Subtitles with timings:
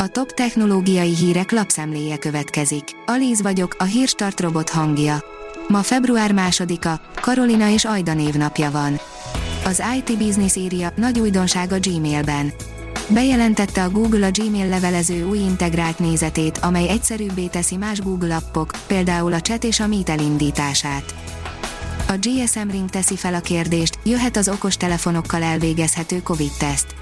[0.00, 2.84] A top technológiai hírek lapszemléje következik.
[3.06, 5.24] Alíz vagyok, a hírstart robot hangja.
[5.68, 9.00] Ma február másodika, Karolina és Ajda névnapja van.
[9.64, 12.52] Az IT Business írja, nagy újdonság a Gmailben.
[13.08, 18.70] Bejelentette a Google a Gmail levelező új integrált nézetét, amely egyszerűbbé teszi más Google appok,
[18.86, 21.14] például a chat és a Meet elindítását.
[22.08, 26.94] A GSM Ring teszi fel a kérdést, jöhet az okos telefonokkal elvégezhető COVID-teszt.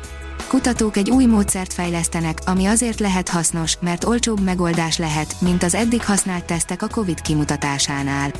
[0.48, 5.74] Kutatók egy új módszert fejlesztenek, ami azért lehet hasznos, mert olcsóbb megoldás lehet, mint az
[5.74, 8.30] eddig használt tesztek a COVID kimutatásánál.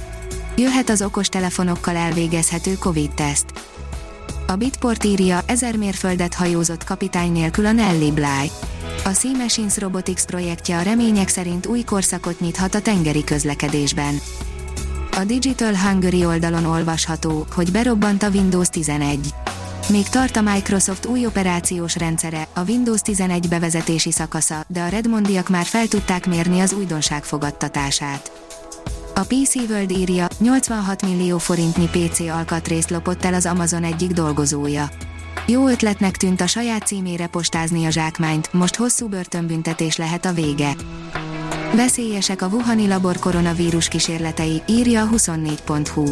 [0.57, 3.47] Jöhet az okos telefonokkal elvégezhető COVID-teszt.
[4.47, 8.51] A Bitport írja, ezer mérföldet hajózott kapitány nélkül a Nelly Bly.
[9.05, 14.21] A Sea Machines Robotics projektje a remények szerint új korszakot nyithat a tengeri közlekedésben.
[15.17, 19.35] A Digital Hungary oldalon olvasható, hogy berobbant a Windows 11.
[19.89, 25.49] Még tart a Microsoft új operációs rendszere, a Windows 11 bevezetési szakasza, de a Redmondiak
[25.49, 28.33] már fel tudták mérni az újdonság fogadtatását.
[29.15, 34.89] A PC World írja, 86 millió forintnyi PC alkatrészt lopott el az Amazon egyik dolgozója.
[35.47, 40.77] Jó ötletnek tűnt a saját címére postázni a zsákmányt, most hosszú börtönbüntetés lehet a vége.
[41.75, 46.05] Veszélyesek a Wuhani labor koronavírus kísérletei, írja a 24.hu.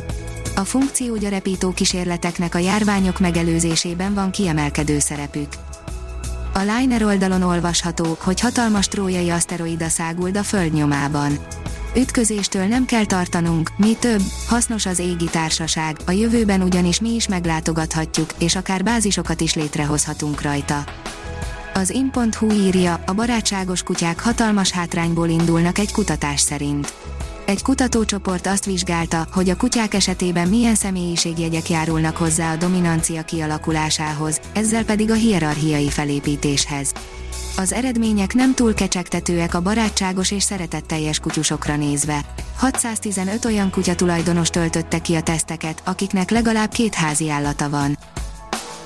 [0.57, 5.49] A funkciógyarepító kísérleteknek a járványok megelőzésében van kiemelkedő szerepük.
[6.53, 11.39] A Liner oldalon olvasható, hogy hatalmas trójai aszteroida száguld a Föld nyomában.
[11.97, 17.29] Ütközéstől nem kell tartanunk, mi több, hasznos az égi társaság, a jövőben ugyanis mi is
[17.29, 20.85] meglátogathatjuk, és akár bázisokat is létrehozhatunk rajta.
[21.75, 26.95] Az in.hu írja, a barátságos kutyák hatalmas hátrányból indulnak egy kutatás szerint.
[27.47, 34.41] Egy kutatócsoport azt vizsgálta, hogy a kutyák esetében milyen személyiségjegyek járulnak hozzá a dominancia kialakulásához,
[34.53, 36.93] ezzel pedig a hierarchiai felépítéshez.
[37.57, 42.21] Az eredmények nem túl kecsegtetőek a barátságos és szeretetteljes kutyusokra nézve.
[42.57, 47.99] 615 olyan kutya tulajdonos töltötte ki a teszteket, akiknek legalább két házi állata van.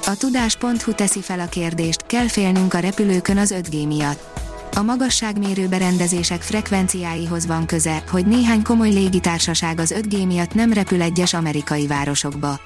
[0.06, 4.47] A tudás.hu teszi fel a kérdést, kell félnünk a repülőkön az 5G miatt.
[4.78, 11.03] A magasságmérő berendezések frekvenciáihoz van köze, hogy néhány komoly légitársaság az 5G miatt nem repül
[11.03, 12.61] egyes amerikai városokba.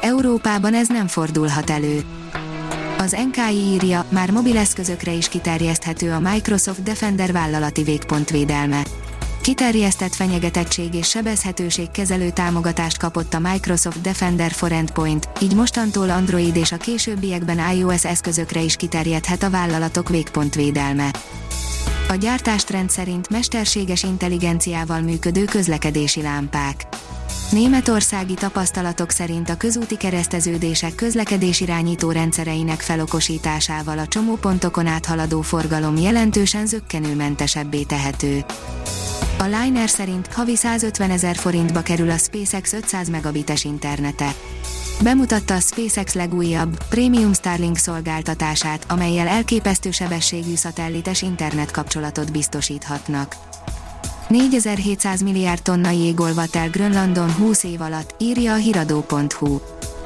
[0.00, 2.04] Európában ez nem fordulhat elő.
[2.98, 8.82] Az NKI írja, már mobileszközökre is kiterjeszthető a Microsoft Defender vállalati végpontvédelme.
[9.40, 16.56] Kiterjesztett fenyegetettség és sebezhetőség kezelő támogatást kapott a Microsoft Defender for Endpoint, így mostantól Android
[16.56, 21.10] és a későbbiekben iOS eszközökre is kiterjedhet a vállalatok végpontvédelme.
[22.08, 26.86] A gyártástrend szerint mesterséges intelligenciával működő közlekedési lámpák.
[27.50, 37.82] Németországi tapasztalatok szerint a közúti kereszteződések közlekedésirányító rendszereinek felokosításával a csomópontokon áthaladó forgalom jelentősen zöggenőmentesebbé
[37.82, 38.44] tehető.
[39.38, 44.34] A Liner szerint havi 150 ezer forintba kerül a SpaceX 500 megabites internete.
[45.02, 53.36] Bemutatta a SpaceX legújabb, Premium Starlink szolgáltatását, amelyel elképesztő sebességű szatellites internet kapcsolatot biztosíthatnak.
[54.28, 59.60] 4700 milliárd tonna jég olvadt el Grönlandon 20 év alatt, írja a hiradó.hu.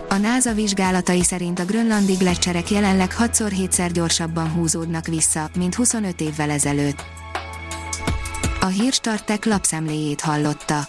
[0.09, 6.51] A NASA vizsgálatai szerint a grönlandi gletszerek jelenleg 6x-7-szer gyorsabban húzódnak vissza, mint 25 évvel
[6.51, 7.03] ezelőtt.
[8.61, 10.89] A Hírstartek lapszemléjét hallotta.